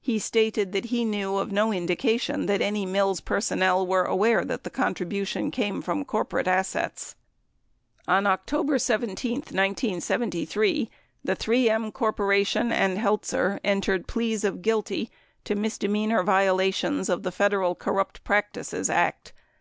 He 0.00 0.20
stated 0.20 0.70
that 0.70 0.84
he 0.84 1.04
knew 1.04 1.36
of 1.36 1.50
no 1.50 1.72
indication 1.72 2.46
that 2.46 2.62
any 2.62 2.86
Mills 2.86 3.20
personnel 3.20 3.84
were 3.84 4.04
aware 4.04 4.44
that 4.44 4.62
the 4.62 4.70
contribution 4.70 5.50
came 5.50 5.82
from 5.82 6.04
corporate 6.04 6.46
assets. 6.46 7.16
On 8.06 8.24
October 8.24 8.78
17, 8.78 9.38
1973, 9.38 10.88
the 11.24 11.34
3 11.34 11.68
M 11.70 11.90
Corp. 11.90 12.20
and 12.20 12.98
Heltzer 12.98 13.58
entered 13.64 14.06
pleas 14.06 14.44
of 14.44 14.62
guilty 14.62 15.10
to 15.42 15.56
misdemeanor 15.56 16.22
violations 16.22 17.08
of 17.08 17.24
the 17.24 17.32
Federal 17.32 17.74
Corrupt 17.74 18.22
Practices 18.22 18.88
Act. 18.88 19.32